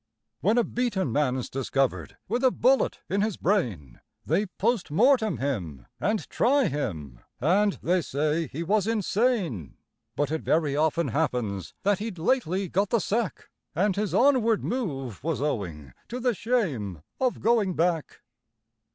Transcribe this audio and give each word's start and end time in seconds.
When 0.39 0.57
a 0.57 0.63
beaten 0.63 1.11
man's 1.11 1.47
discovered 1.47 2.17
with 2.27 2.43
a 2.43 2.49
bullet 2.49 3.01
in 3.07 3.21
his 3.21 3.37
brain, 3.37 4.01
They 4.25 4.47
POST 4.47 4.89
MORTEM 4.89 5.37
him, 5.37 5.85
and 5.99 6.27
try 6.27 6.65
him, 6.69 7.19
and 7.39 7.73
they 7.83 8.01
say 8.01 8.47
he 8.47 8.63
was 8.63 8.87
insane; 8.87 9.75
But 10.15 10.31
it 10.31 10.41
very 10.41 10.75
often 10.75 11.09
happens 11.09 11.75
that 11.83 11.99
he'd 11.99 12.17
lately 12.17 12.67
got 12.67 12.89
the 12.89 12.97
sack, 12.97 13.49
And 13.75 13.95
his 13.95 14.11
onward 14.11 14.63
move 14.63 15.23
was 15.23 15.39
owing 15.39 15.93
to 16.07 16.19
the 16.19 16.33
shame 16.33 17.03
of 17.19 17.39
going 17.39 17.75
back. 17.75 18.21